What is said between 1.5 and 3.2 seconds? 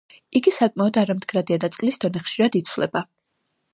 და წყლის დონე ხშირად იცვლება.